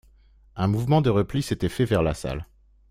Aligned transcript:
Un 0.55 0.65
mouvement 0.65 1.01
de 1.03 1.11
repli 1.11 1.43
s’était 1.43 1.69
fait 1.69 1.85
vers 1.85 2.01
la 2.01 2.15
salle. 2.15 2.47